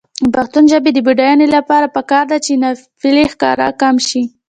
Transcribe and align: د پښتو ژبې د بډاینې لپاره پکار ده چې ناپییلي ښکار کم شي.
د 0.23 0.25
پښتو 0.35 0.59
ژبې 0.71 0.91
د 0.93 0.99
بډاینې 1.07 1.47
لپاره 1.57 1.93
پکار 1.95 2.23
ده 2.31 2.37
چې 2.45 2.51
ناپییلي 2.63 3.25
ښکار 3.33 3.57
کم 3.81 3.95
شي. 4.07 4.21